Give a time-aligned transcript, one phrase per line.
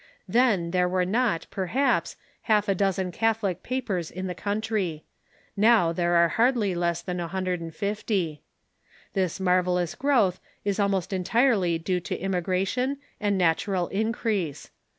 [0.27, 2.15] Then there were not, perhaps,
[2.49, 5.03] half a dozen Catholic papers in the country;
[5.55, 8.41] now there are hardly less than 150.
[9.13, 14.71] This marvellous growth is almost entire ly due to immigration and natural increase.